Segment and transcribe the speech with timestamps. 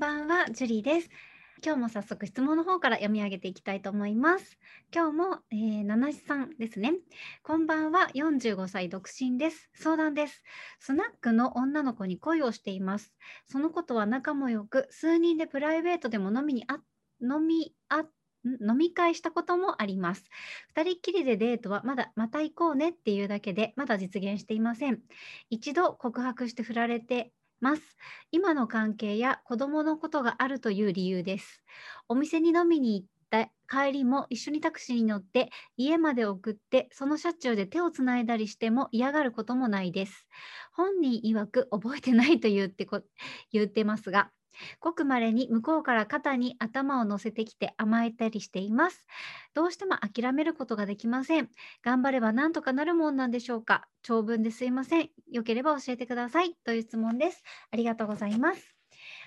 [0.00, 1.10] ばんは、ジュリーです。
[1.62, 4.58] 今日も早速質問の方から読み上げていきたいと思います。
[4.94, 6.94] 今日も、えー、七七さんですね。
[7.42, 9.68] こんばんは、45歳独身です。
[9.74, 10.42] 相談です。
[10.78, 13.12] スナックの女の子に恋をしています。
[13.46, 16.78] そのことは仲もよく、数人でプライベートでも飲みにあ
[17.20, 18.04] 飲みあ
[18.42, 20.24] 飲み会したこともあります。
[20.68, 25.00] 二人っきりでデートはまだまた行こうねっていうだけでまだ実現していません。
[25.50, 27.96] 一度告白して振られてます。
[28.30, 31.62] 今の関係や子供のことがあるという理由です。
[32.08, 40.26] お店に飲みに行った帰りも一緒にタクシーに乗って家まで送ってその車中で手をつないだりしても嫌がることもないです。
[40.72, 43.02] 本人曰く覚えてないと言ってこ
[43.52, 44.30] 言ってますが、
[44.80, 49.06] ごくまれに向こうから肩に頭を乗せてきて甘えたりしています。
[49.54, 51.48] どうしても諦めることができません。
[51.82, 53.88] 頑張ればなんとかなるもんなんでしょうか。
[54.02, 55.10] 長文ですいません。
[55.30, 56.54] よければ教えてください。
[56.64, 57.42] という質問です。
[57.70, 58.80] ありがとうございます。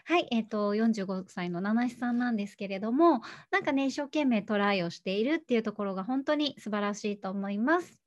[0.06, 8.03] はい、えっ、ー、と、45歳の七七さんなんですけれども、なんかね、一生懸命トライをしているっていうところが本当に素晴らしいと思います。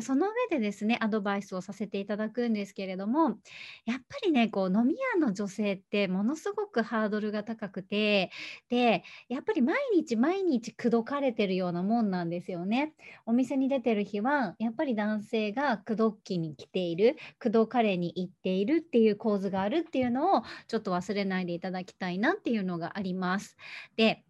[0.00, 3.38] その上でですね、アドバイスをさせていただくんですけれども、
[3.84, 8.30] やっぱりね、こう飲み屋の女性ってものすごくハードルが高くて、
[8.68, 12.94] で、やっぱり毎日毎日口説かれてるようなもんなんですよね。
[13.26, 23.56] お店に出てる日は、やっぱり男性が口説きに来ている、口説かれに行っているっていう構図があるっていうのをちょっと忘れないでいただきたいなっていうのがあります。
[23.96, 24.24] で、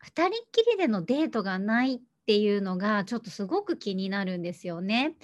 [0.00, 5.16] 2人っきりでのデートがないっていうのがちょっとすごく気になるんですよね。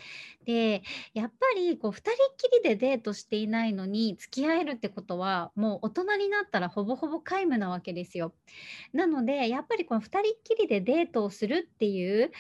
[0.45, 0.83] で
[1.15, 8.35] やっぱりこう2人っきりでデートしていないのに付き合えるってことはもう大人になったらほぼほぼ皆無なわけですよ。
[8.93, 12.33] なのでやっぱりこの2人っきりでデートをするっていう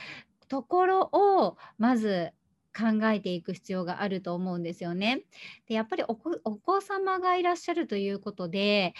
[0.48, 2.32] ところをまず
[2.76, 5.22] 考えていく必要があると思うんですよね。
[5.66, 8.94] でやっぱりお子様がいらっしゃるということで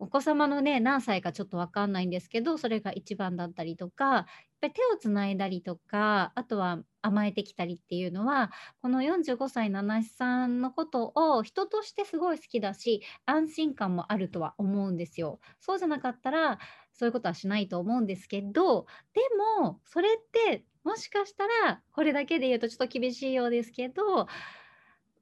[0.00, 4.24] お子様のね何歳かちょっと分かんないんですけどそれが一番だったりとかやっ
[4.60, 15.40] ぱり手をつないだりとかあとは甘えてきたりっていうのはこの45歳七七さんのことを人としてすごい好きだし安心感もあるとは思うんですよ。
[15.58, 16.58] そうじゃなかったら
[16.92, 19.20] そういうことはしないと思うんですけどで
[19.60, 24.26] もそれってもしかしたらこれだけで言うとちょっと厳しいようですけど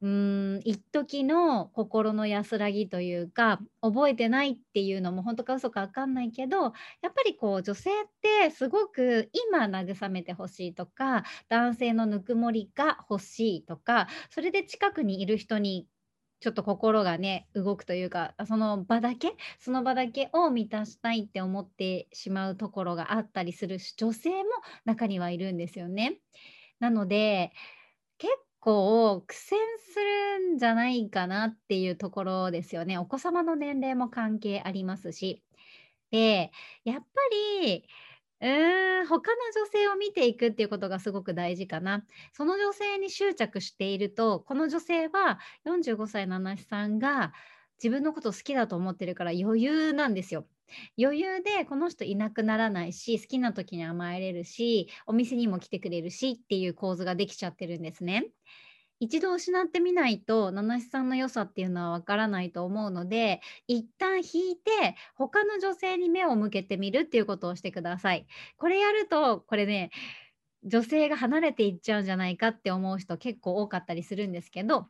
[0.02, 6.72] うーん一時の心の安らぎというか覚えてないっていうのも本当か嘘か分かんないけどやっ
[7.14, 15.88] ぱりこう女性ってすごく今慰めてほしいとか男性のぬくもりが欲しいとかそれで近くにいる人に
[16.40, 24.50] ちょっと心がね動くというかその場だけその場だけを満たしたいって思ってしまうところがあったりするし女性も
[24.84, 26.20] 中にはいるんですよね。
[26.78, 27.52] なので
[28.66, 32.98] 構苦戦するんじゃないかなっていうところですよね。
[32.98, 35.44] お子様の年齢も関係ありますし。
[36.10, 36.52] で、
[36.84, 37.84] やっぱり、
[38.40, 42.06] うーん、他の女性を見ていくっていうことがすごく大事かな。
[42.32, 47.32] その女性に執着していると、この女性は45歳の七七さんが
[47.82, 50.48] 自分のこと好きだと思ってるから余裕なんですよ。
[51.00, 58.26] 余裕でこの人いなくならないし好きな時に甘えれるしお店にも来てくれるしっていう構図ができちゃってるんですね。
[58.98, 68.26] 一度失ってみないと七七さんの良さっていうのはわからないと思うので一旦引いて他の女性に目を向けてみるっていうことをしてください。
[68.56, 69.90] これやるとこれね
[70.64, 74.88] 女性が離れていっちゃうんじゃないかって思う人結構多かったりするんですけど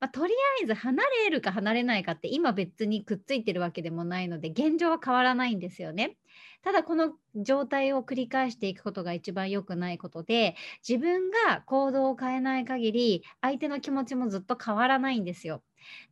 [0.00, 6.16] まあ、とりあえず離れるか離れないかって今別にくっついてるわけでもないので現状は変わらないんですよね。
[6.62, 10.56] ただこの状態を繰り返していくことが一番良くないことで
[10.86, 15.62] 自分が行動を変えない限り相手の気持ちもずっと変わらないんですよ。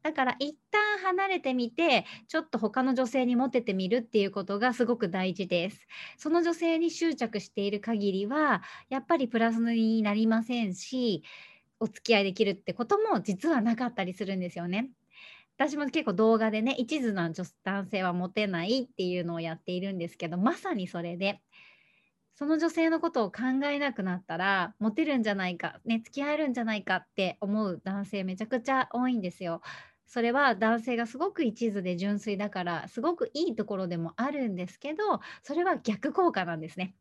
[0.02, 5.86] だから一旦離れてみてちょっと他の女性にモテてみるっていうことがすごく大事です。
[6.18, 11.22] その女性に執着している限りはやっぱりプラスになりませんし
[11.80, 14.90] お付き合いできるってことも実はなかったりするんですよね。
[15.56, 21.40] 私も結構動画でね一途な女男性はモテないっていうのをやっているんですけどまさにそれで
[22.34, 29.60] その女性のことを考えなくなったらモテるんじゃないかね付き合えるんじゃないかって思う男性めちゃくちゃ多いんですよ。
[30.06, 36.94] それは男性がすごく一途で純粋だからすごくいいところでもあるんですけどそれは逆効果なんですね。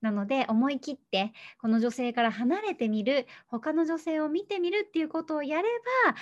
[0.00, 5.68] なので思い切ってこの女性から離れてみる他の女性を見てみるっていうことをやれ
[6.06, 6.14] ば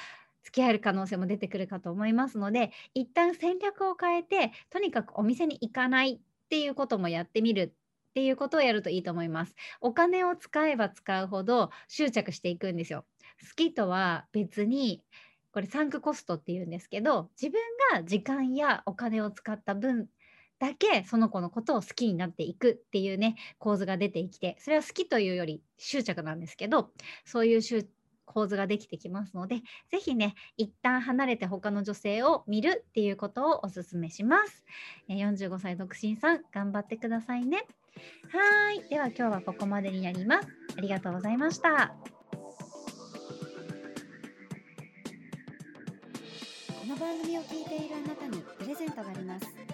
[0.43, 6.19] 付き合える可能性も出てくるかと思いますので一旦戦略を変えてとにかくお店に行かないっ
[6.49, 7.75] ていうこともやってみる
[8.11, 9.57] っていうことをやるといいと思います。
[9.81, 13.07] お金を使えば使うほど執着していくんですよ。
[13.41, 15.03] 好きとは別に
[15.51, 17.61] これサンクコストっていうんですけど自分
[17.93, 20.09] が時間やお金を使った分
[20.59, 26.91] だけその子のことを好きになっていくっていうね構図が出てきてそれは好きというより執着なんですけど
[27.25, 27.89] そういう執
[28.25, 29.61] 構図ができてきますので
[29.91, 34.65] 是非ね一旦離れて他の女性を見るっていうことをおすすめします。
[35.09, 37.67] 45歳独身さん頑張ってくださいね。
[38.33, 40.49] はいでは今日はここまでになります。
[40.77, 41.95] ありがとうございました。
[46.81, 49.74] この番組を聞いているあなたにプレゼントがあります。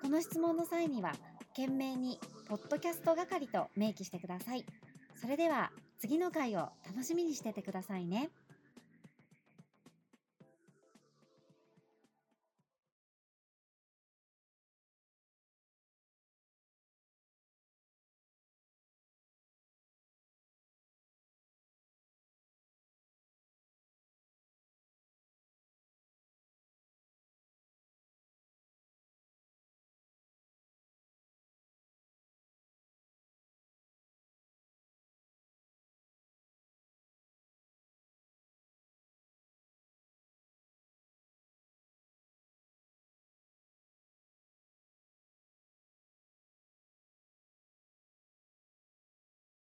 [0.02, 1.14] この質問の際には、
[1.56, 4.66] 懸命に、ポッドキャスト係と明記してください。
[5.16, 8.30] それでは、次の回を楽しみにしててくださいね。